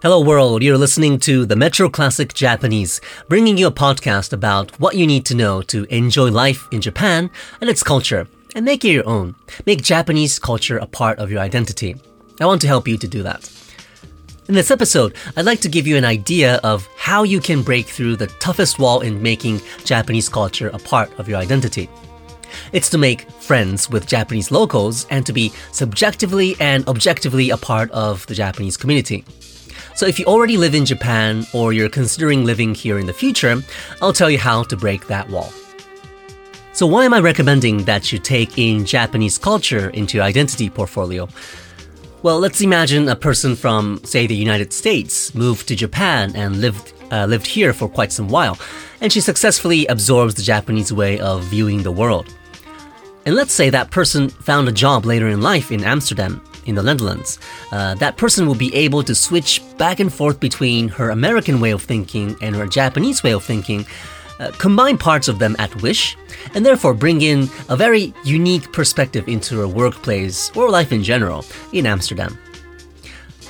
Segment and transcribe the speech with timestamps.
[0.00, 4.94] Hello world, you're listening to the Metro Classic Japanese, bringing you a podcast about what
[4.94, 7.28] you need to know to enjoy life in Japan
[7.60, 9.34] and its culture, and make it your own.
[9.66, 11.96] Make Japanese culture a part of your identity.
[12.40, 13.50] I want to help you to do that.
[14.46, 17.86] In this episode, I'd like to give you an idea of how you can break
[17.86, 21.90] through the toughest wall in making Japanese culture a part of your identity.
[22.72, 27.90] It's to make friends with Japanese locals and to be subjectively and objectively a part
[27.90, 29.24] of the Japanese community.
[29.98, 33.60] So if you already live in Japan or you're considering living here in the future,
[34.00, 35.52] I'll tell you how to break that wall.
[36.72, 41.26] So why am I recommending that you take in Japanese culture into your identity portfolio?
[42.22, 46.92] Well, let's imagine a person from, say, the United States moved to Japan and lived
[47.10, 48.56] uh, lived here for quite some while,
[49.00, 52.32] and she successfully absorbs the Japanese way of viewing the world.
[53.26, 56.82] And let's say that person found a job later in life in Amsterdam in the
[56.82, 57.38] Netherlands,
[57.72, 61.72] uh, that person will be able to switch back and forth between her American way
[61.72, 63.86] of thinking and her Japanese way of thinking,
[64.38, 66.16] uh, combine parts of them at wish,
[66.54, 71.44] and therefore bring in a very unique perspective into her workplace or life in general
[71.72, 72.38] in Amsterdam.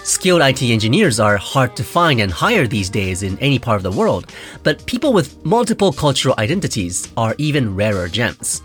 [0.04, 3.82] Skilled IT engineers are hard to find and hire these days in any part of
[3.82, 4.32] the world,
[4.62, 8.62] but people with multiple cultural identities are even rarer gems.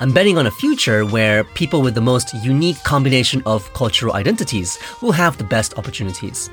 [0.00, 4.78] I'm betting on a future where people with the most unique combination of cultural identities
[5.02, 6.50] will have the best opportunities.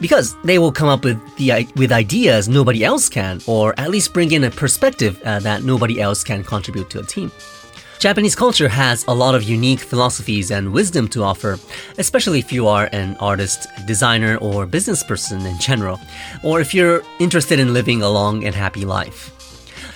[0.00, 4.12] Because they will come up with the with ideas nobody else can, or at least
[4.12, 7.30] bring in a perspective uh, that nobody else can contribute to a team.
[8.00, 11.58] Japanese culture has a lot of unique philosophies and wisdom to offer,
[11.98, 15.98] especially if you are an artist, designer, or business person in general,
[16.42, 19.32] or if you're interested in living a long and happy life.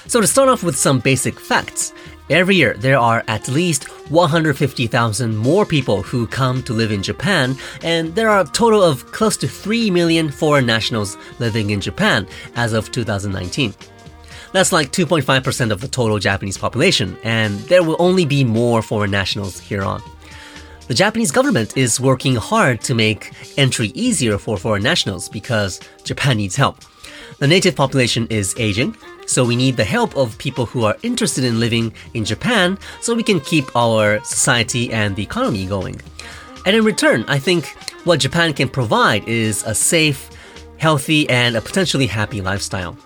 [0.06, 1.92] So, to start off with some basic facts,
[2.30, 7.56] Every year, there are at least 150,000 more people who come to live in Japan,
[7.82, 12.28] and there are a total of close to 3 million foreign nationals living in Japan
[12.54, 13.74] as of 2019.
[14.52, 19.10] That's like 2.5% of the total Japanese population, and there will only be more foreign
[19.10, 20.00] nationals here on.
[20.86, 26.36] The Japanese government is working hard to make entry easier for foreign nationals because Japan
[26.36, 26.78] needs help.
[27.40, 31.44] The native population is aging, so we need the help of people who are interested
[31.44, 36.00] in living in Japan so we can keep our society and the economy going.
[36.66, 37.66] And in return, I think
[38.04, 40.30] what Japan can provide is a safe,
[40.78, 42.96] healthy, and a potentially happy lifestyle.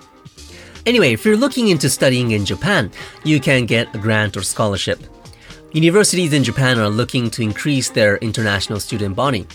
[0.87, 2.91] Anyway, if you're looking into studying in Japan,
[3.25, 5.01] you can get a grant or scholarship.
[5.73, 9.47] Universities in Japan are looking to increase their international student body.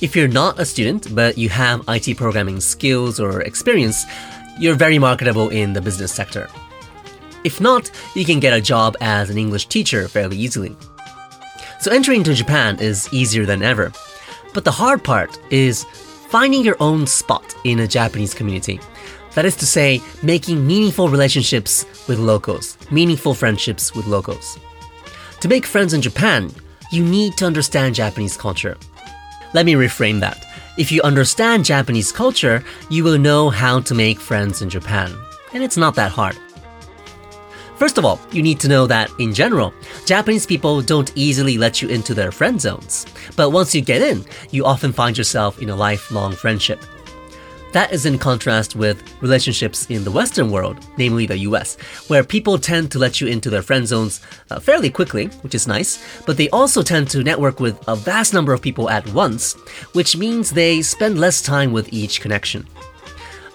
[0.00, 4.06] If you're not a student, but you have IT programming skills or experience,
[4.60, 6.48] you're very marketable in the business sector.
[7.42, 10.76] If not, you can get a job as an English teacher fairly easily.
[11.80, 13.90] So entering into Japan is easier than ever.
[14.52, 15.84] But the hard part is
[16.28, 18.78] finding your own spot in a Japanese community.
[19.34, 24.58] That is to say, making meaningful relationships with locals, meaningful friendships with locals.
[25.40, 26.50] To make friends in Japan,
[26.92, 28.76] you need to understand Japanese culture.
[29.54, 30.44] Let me reframe that.
[30.80, 35.14] If you understand Japanese culture, you will know how to make friends in Japan.
[35.52, 36.38] And it's not that hard.
[37.76, 39.74] First of all, you need to know that, in general,
[40.06, 43.04] Japanese people don't easily let you into their friend zones.
[43.36, 46.80] But once you get in, you often find yourself in a lifelong friendship.
[47.72, 51.76] That is in contrast with relationships in the Western world, namely the US,
[52.08, 54.20] where people tend to let you into their friend zones
[54.50, 58.34] uh, fairly quickly, which is nice, but they also tend to network with a vast
[58.34, 59.52] number of people at once,
[59.92, 62.66] which means they spend less time with each connection.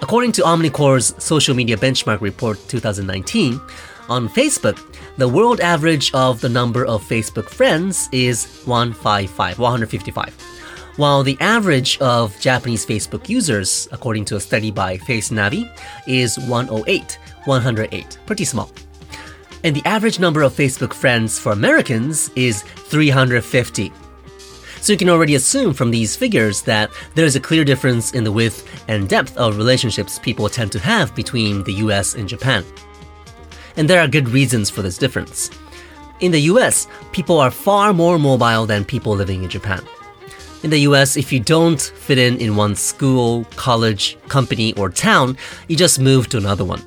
[0.01, 3.59] According to Omnicore's Social Media Benchmark Report 2019,
[4.07, 4.79] on Facebook,
[5.17, 10.55] the world average of the number of Facebook friends is 155, 155
[10.97, 15.69] while the average of Japanese Facebook users, according to a study by FaceNavi,
[16.07, 18.71] is 108, 108, pretty small.
[19.63, 23.91] And the average number of Facebook friends for Americans is 350.
[24.79, 28.31] So you can already assume from these figures that there's a clear difference in the
[28.31, 32.63] width and depth of relationships people tend to have between the US and Japan.
[33.75, 35.49] And there are good reasons for this difference.
[36.19, 39.83] In the US, people are far more mobile than people living in Japan.
[40.65, 45.37] In the US, if you don't fit in in one school, college, company, or town,
[45.67, 46.81] you just move to another one.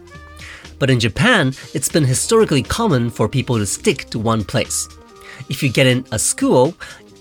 [0.81, 4.89] But in Japan, it's been historically common for people to stick to one place.
[5.49, 6.75] If you get in a school,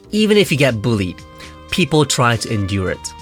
[0.09, 1.21] even if you get bullied,
[1.69, 3.13] people try to endure it.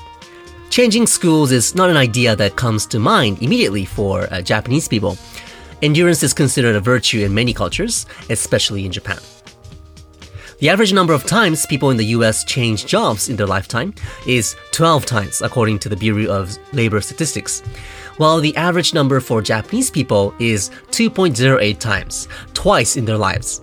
[0.69, 5.17] Changing schools is not an idea that comes to mind immediately for uh, Japanese people.
[5.81, 9.19] Endurance is considered a virtue in many cultures, especially in Japan.
[10.59, 13.93] The average number of times people in the US change jobs in their lifetime
[14.25, 17.59] is 12 times, according to the Bureau of Labor Statistics.
[18.17, 23.61] While the average number for Japanese people is 2.08 times, twice in their lives.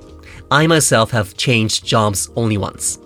[0.51, 2.99] I myself have changed jobs only once.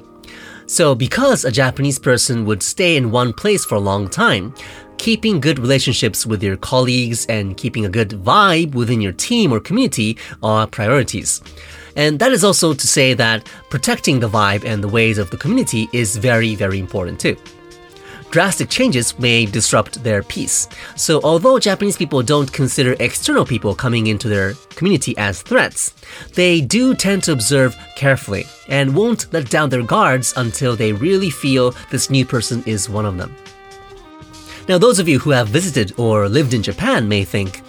[0.66, 4.52] So, because a Japanese person would stay in one place for a long time,
[5.06, 9.60] keeping good relationships with your colleagues and keeping a good vibe within your team or
[9.60, 11.40] community are priorities.
[11.94, 15.36] And that is also to say that protecting the vibe and the ways of the
[15.36, 17.36] community is very, very important too
[18.32, 20.68] drastic changes may disrupt their peace.
[20.96, 25.94] So, although Japanese people don't consider external people coming into their community as threats,
[26.34, 31.30] they do tend to observe carefully and won't let down their guards until they really
[31.30, 33.32] feel this new person is one of them.
[34.68, 37.62] Now, those of you who have visited or lived in Japan may think,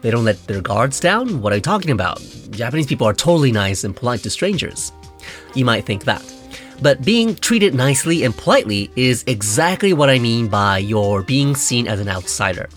[0.00, 1.42] they don't let their guards down?
[1.42, 2.22] What are you talking about?
[2.50, 4.92] Japanese people are totally nice and polite to strangers.
[5.54, 6.24] You might think that.
[6.80, 11.86] But being treated nicely and politely is exactly what I mean by your being seen
[11.86, 12.70] as an outsider.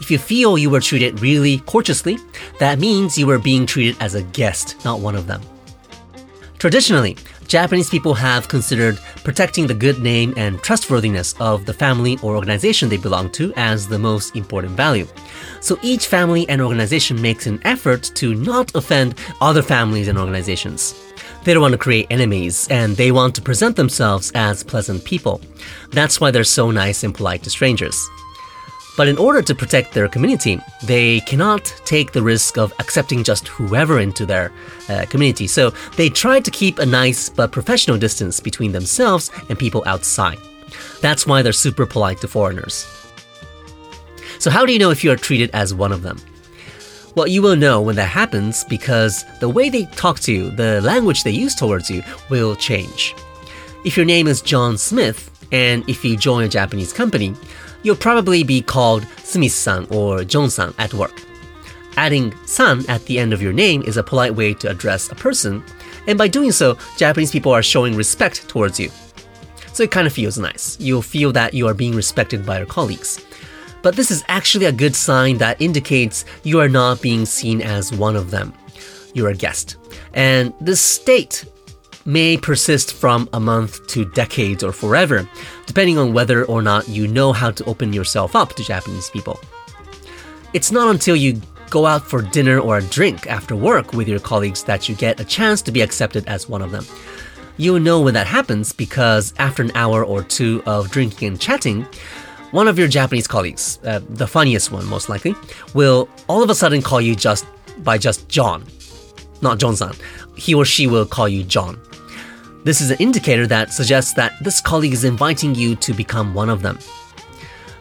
[0.00, 2.16] If you feel you were treated really courteously,
[2.60, 5.42] that means you were being treated as a guest, not one of them.
[6.58, 7.16] Traditionally,
[7.52, 12.88] Japanese people have considered protecting the good name and trustworthiness of the family or organization
[12.88, 15.06] they belong to as the most important value.
[15.60, 20.98] So each family and organization makes an effort to not offend other families and organizations.
[21.44, 25.42] They don't want to create enemies, and they want to present themselves as pleasant people.
[25.90, 28.02] That's why they're so nice and polite to strangers.
[28.96, 33.48] But in order to protect their community, they cannot take the risk of accepting just
[33.48, 34.52] whoever into their
[34.88, 35.46] uh, community.
[35.46, 40.38] So they try to keep a nice but professional distance between themselves and people outside.
[41.00, 42.86] That's why they're super polite to foreigners.
[44.38, 46.18] So, how do you know if you are treated as one of them?
[47.14, 50.80] Well, you will know when that happens because the way they talk to you, the
[50.80, 53.14] language they use towards you, will change.
[53.84, 57.34] If your name is John Smith, and if you join a Japanese company,
[57.82, 61.22] you'll probably be called Smith-san or John-san at work.
[61.96, 65.14] Adding san at the end of your name is a polite way to address a
[65.14, 65.62] person,
[66.06, 68.90] and by doing so, Japanese people are showing respect towards you.
[69.72, 70.76] So it kind of feels nice.
[70.80, 73.24] You'll feel that you are being respected by your colleagues
[73.82, 77.92] but this is actually a good sign that indicates you are not being seen as
[77.92, 78.54] one of them.
[79.12, 79.76] You're a guest.
[80.14, 81.44] And this state
[82.04, 85.28] may persist from a month to decades or forever,
[85.66, 89.38] depending on whether or not you know how to open yourself up to Japanese people.
[90.52, 91.40] It's not until you
[91.70, 95.18] go out for dinner or a drink after work with your colleagues that you get
[95.20, 96.84] a chance to be accepted as one of them.
[97.56, 101.86] You'll know when that happens because after an hour or two of drinking and chatting,
[102.50, 105.34] one of your Japanese colleagues, uh, the funniest one most likely,
[105.72, 107.46] will all of a sudden call you just
[107.78, 108.64] by just John,
[109.40, 109.94] not John-san.
[110.36, 111.80] He or she will call you John.
[112.64, 116.48] This is an indicator that suggests that this colleague is inviting you to become one
[116.48, 116.78] of them.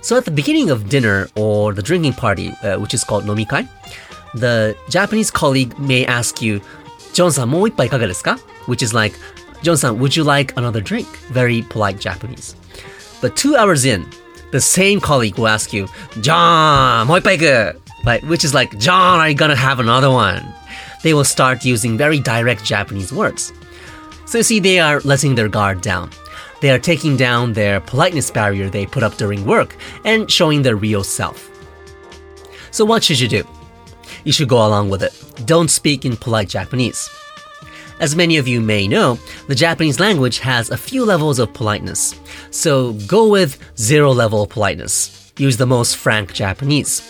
[0.01, 3.67] So, at the beginning of dinner or the drinking party, uh, which is called nomikai,
[4.33, 6.61] the Japanese colleague may ask you,
[7.13, 8.37] John-san, mo ippai kaga desu ka?
[8.65, 9.13] Which is like,
[9.61, 11.07] John-san, would you like another drink?
[11.29, 12.55] Very polite Japanese.
[13.21, 14.09] But two hours in,
[14.51, 15.87] the same colleague will ask you,
[16.21, 17.77] John, mo ippai
[18.27, 20.41] which is like, John, are you gonna have another one?
[21.03, 23.53] They will start using very direct Japanese words.
[24.31, 26.09] So you see, they are letting their guard down.
[26.61, 29.75] They are taking down their politeness barrier they put up during work
[30.05, 31.51] and showing their real self.
[32.71, 33.43] So what should you do?
[34.23, 35.45] You should go along with it.
[35.45, 37.09] Don't speak in polite Japanese.
[37.99, 42.17] As many of you may know, the Japanese language has a few levels of politeness.
[42.51, 45.33] So go with zero level politeness.
[45.37, 47.01] Use the most frank Japanese.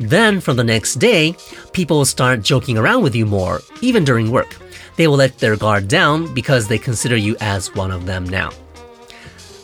[0.00, 1.36] Then, from the next day,
[1.74, 4.56] people will start joking around with you more, even during work.
[4.96, 8.50] They will let their guard down because they consider you as one of them now.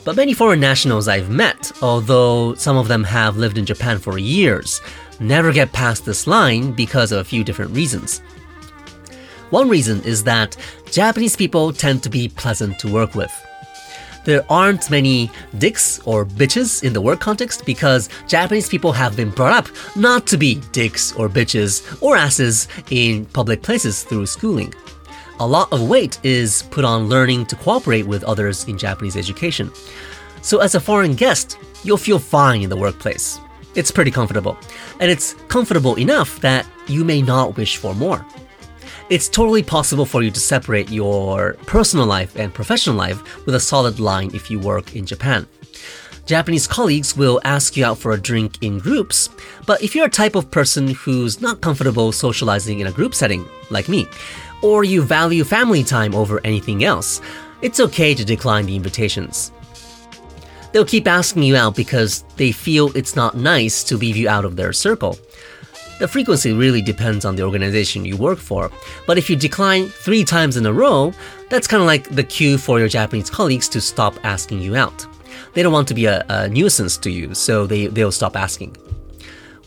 [0.05, 4.19] But many foreign nationals I've met, although some of them have lived in Japan for
[4.19, 4.83] years,
[5.21, 8.19] never get past this line because of a few different reasons.
[9.49, 10.55] One reason is that
[10.91, 13.33] Japanese people tend to be pleasant to work with.
[14.27, 19.31] There aren't many dicks or bitches in the work context because Japanese people have been
[19.31, 24.75] brought up not to be dicks or bitches or asses in public places through schooling.
[25.39, 29.71] A lot of weight is put on learning to cooperate with others in Japanese education.
[30.43, 33.39] So, as a foreign guest, you'll feel fine in the workplace.
[33.77, 34.59] It's pretty comfortable,
[34.99, 38.27] and it's comfortable enough that you may not wish for more
[39.09, 43.61] it's totally possible for you to separate your personal life and professional life with a
[43.61, 45.47] solid line if you work in Japan.
[46.27, 49.29] Japanese colleagues will ask you out for a drink in groups,
[49.65, 53.47] but if you're a type of person who's not comfortable socializing in a group setting,
[53.71, 54.09] like me,
[54.61, 57.21] or you value family time over anything else,
[57.63, 59.53] it's okay to decline the invitations.
[60.73, 64.45] They'll keep asking you out because they feel it's not nice to leave you out
[64.45, 65.17] of their circle.
[65.99, 68.71] The frequency really depends on the organization you work for,
[69.07, 71.13] but if you decline three times in a row,
[71.49, 75.07] that's kind of like the cue for your Japanese colleagues to stop asking you out.
[75.55, 78.77] They don't want to be a, a nuisance to you, so they, they'll stop asking.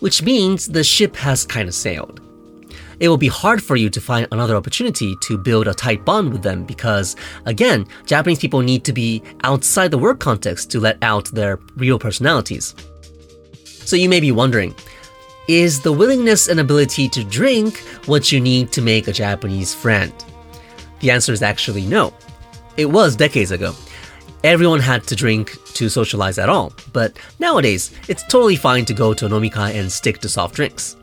[0.02, 2.22] Which means the ship has kind of sailed
[3.00, 6.32] it will be hard for you to find another opportunity to build a tight bond
[6.32, 10.98] with them because, again, Japanese people need to be outside the work context to let
[11.02, 12.76] out their real personalities.
[13.64, 14.76] So you may be wondering,
[15.50, 20.14] is the willingness and ability to drink what you need to make a Japanese friend?
[21.00, 22.14] The answer is actually no.
[22.78, 23.74] It was decades ago.
[24.44, 29.12] Everyone had to drink to socialize at all, but nowadays, it's totally fine to go
[29.16, 30.96] to a nomikai and stick to soft drinks.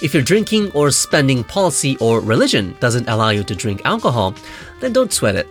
[0.00, 4.36] If your drinking or spending policy or religion doesn't allow you to drink alcohol,
[4.78, 5.48] then don't sweat it.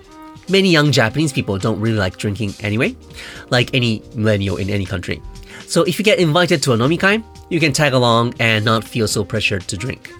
[0.47, 2.95] Many young Japanese people don't really like drinking anyway,
[3.50, 5.21] like any millennial in any country.
[5.67, 9.08] So if you get invited to a nomikai, you can tag along and not feel
[9.08, 10.12] so pressured to drink.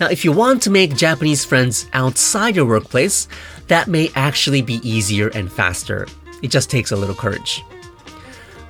[0.00, 3.28] Now, if you want to make Japanese friends outside your workplace,
[3.66, 6.06] that may actually be easier and faster.
[6.42, 7.62] It just takes a little courage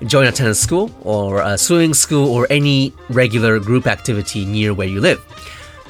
[0.06, 4.86] join a tennis school or a swimming school or any regular group activity near where
[4.86, 5.24] you live.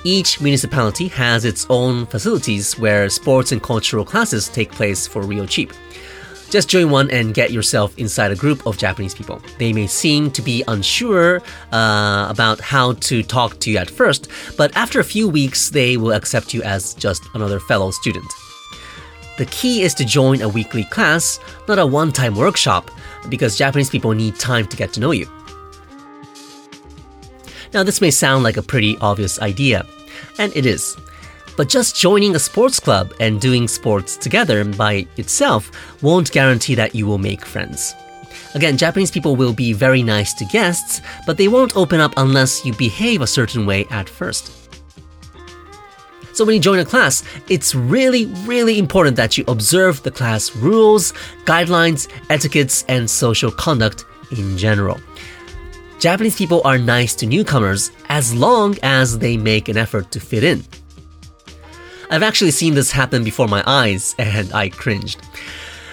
[0.05, 5.47] Each municipality has its own facilities where sports and cultural classes take place for real
[5.47, 5.73] cheap.
[6.51, 9.43] Just join one and get yourself inside a group of Japanese people.
[9.59, 14.29] They may seem to be unsure uh, about how to talk to you at first,
[14.57, 18.27] but after a few weeks, they will accept you as just another fellow student.
[19.37, 21.39] The key is to join a weekly class,
[21.69, 22.91] not a one time workshop,
[23.29, 25.31] because Japanese people need time to get to know you.
[27.75, 29.87] Now, this may sound like a pretty obvious idea,
[30.39, 30.97] and it is.
[31.59, 36.95] But just joining a sports club and doing sports together by itself won't guarantee that
[36.95, 37.97] you will make friends.
[38.55, 42.65] Again, Japanese people will be very nice to guests, but they won't open up unless
[42.65, 44.53] you behave a certain way at first.
[46.33, 50.55] So when you join a class, it's really, really important that you observe the class
[50.55, 51.13] rules,
[51.45, 55.01] guidelines, etiquettes, and social conduct in general.
[55.99, 60.45] Japanese people are nice to newcomers as long as they make an effort to fit
[60.45, 60.63] in.
[62.11, 65.19] I've actually seen this happen before my eyes and I cringed.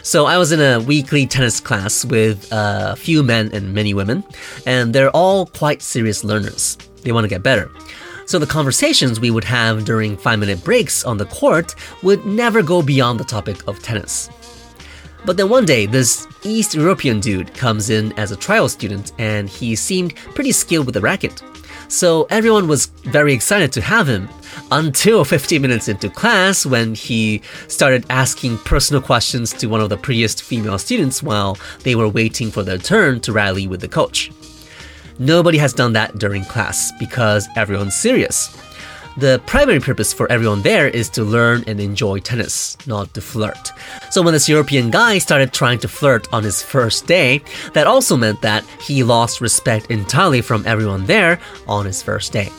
[0.02, 4.24] So I was in a weekly tennis class with a few men and many women,
[4.66, 6.78] and they're all quite serious learners.
[7.02, 7.72] They want to get better.
[8.28, 12.62] So the conversations we would have during five minute breaks on the court would never
[12.62, 14.30] go beyond the topic of tennis.
[15.26, 19.50] But then one day, this East European dude comes in as a trial student and
[19.50, 21.42] he seemed pretty skilled with the racket.
[21.88, 24.27] So everyone was very excited to have him
[24.72, 29.98] until 15 minutes into class when he started asking personal questions to one of the
[29.98, 34.32] prettiest female students while they were waiting for their turn to rally with the coach.
[35.20, 38.50] Nobody has done that during class because everyone's serious.
[39.18, 43.72] The primary purpose for everyone there is to learn and enjoy tennis, not to flirt.
[44.12, 47.42] So when this European guy started trying to flirt on his first day,
[47.72, 52.50] that also meant that he lost respect entirely from everyone there on his first day.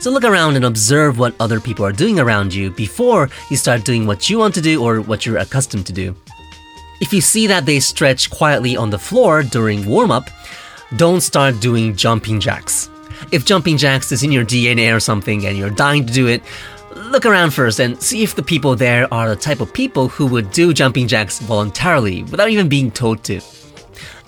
[0.00, 3.84] So look around and observe what other people are doing around you before you start
[3.84, 6.14] doing what you want to do or what you're accustomed to do.
[7.00, 10.28] If you see that they stretch quietly on the floor during warm up,
[10.96, 12.90] don't start doing jumping jacks.
[13.30, 16.42] If jumping jacks is in your DNA or something and you're dying to do it,
[16.96, 20.26] look around first and see if the people there are the type of people who
[20.26, 23.40] would do jumping jacks voluntarily without even being told to.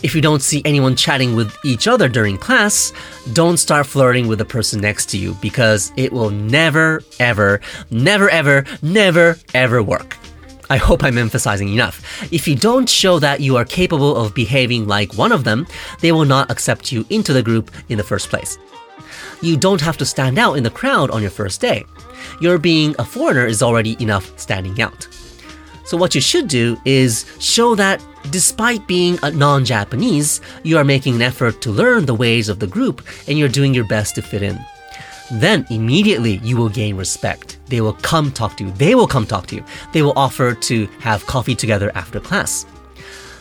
[0.02, 2.92] If you don't see anyone chatting with each other during class,
[3.32, 8.28] don't start flirting with the person next to you because it will never, ever, never,
[8.28, 10.18] ever, never, ever work.
[10.68, 12.30] I hope I'm emphasizing enough.
[12.32, 15.66] If you don't show that you are capable of behaving like one of them,
[16.00, 18.58] they will not accept you into the group in the first place.
[19.42, 21.84] You don't have to stand out in the crowd on your first day.
[22.40, 25.08] Your being a foreigner is already enough standing out.
[25.84, 30.84] So, what you should do is show that despite being a non Japanese, you are
[30.84, 34.14] making an effort to learn the ways of the group and you're doing your best
[34.14, 34.58] to fit in
[35.30, 37.58] then immediately you will gain respect.
[37.66, 38.70] They will come talk to you.
[38.72, 39.64] They will come talk to you.
[39.92, 42.66] They will offer to have coffee together after class.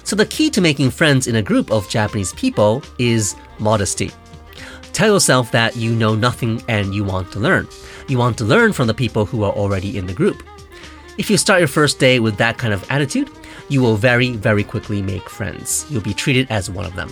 [0.04, 4.12] So, the key to making friends in a group of Japanese people is modesty.
[4.94, 7.68] Tell yourself that you know nothing and you want to learn.
[8.08, 10.44] You want to learn from the people who are already in the group.
[11.18, 13.30] If you start your first day with that kind of attitude,
[13.70, 15.88] you will very, very quickly make friends.
[15.90, 17.10] You'll be treated as one of them.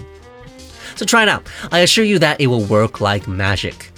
[0.96, 1.48] So try it out.
[1.72, 3.92] I assure you that it will work like magic.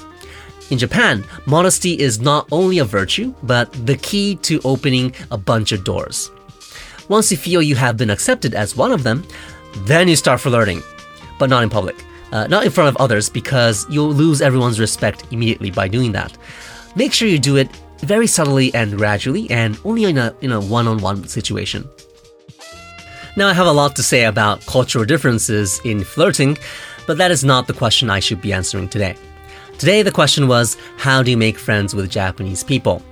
[0.70, 5.74] In Japan, modesty is not only a virtue, but the key to opening a bunch
[5.74, 6.32] of doors.
[7.10, 9.26] Once you feel you have been accepted as one of them,
[9.80, 10.82] then you start flirting,
[11.38, 11.98] but not in public.
[12.34, 16.36] Uh, not in front of others because you'll lose everyone's respect immediately by doing that.
[16.96, 20.60] Make sure you do it very subtly and gradually and only in a in a
[20.60, 21.88] one-on-one situation.
[23.38, 26.58] Now I have a lot to say about cultural differences in flirting,
[27.06, 29.16] but that is not the question I should be answering today.
[29.78, 33.04] Today the question was how do you make friends with Japanese people?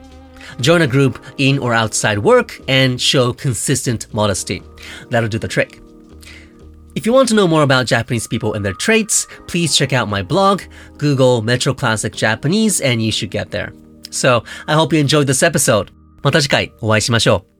[0.59, 4.63] Join a group in or outside work and show consistent modesty.
[5.09, 5.80] That'll do the trick.
[6.94, 10.08] If you want to know more about Japanese people and their traits, please check out
[10.08, 10.62] my blog,
[10.96, 13.74] Google Metro Classic Japanese, and you should get there.
[14.10, 15.90] So, I hope you enjoyed this episode.
[16.22, 17.44] また次回お会いしましょ